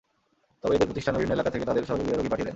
[0.61, 2.49] তবে এঁদের প্রতিষ্ঠানে বিভিন্ন এলাকা থেকে তাঁদের সহযোগীরা রোগী পাঠিয়ে দেন।